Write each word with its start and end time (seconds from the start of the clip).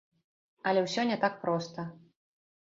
Але 0.71 0.81
ўсё 0.85 1.05
не 1.11 1.19
так 1.27 1.37
проста. 1.45 1.87